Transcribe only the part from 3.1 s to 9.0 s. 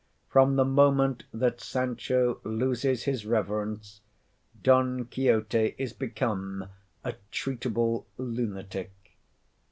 reverence, Don Quixote is become a—treatable lunatic.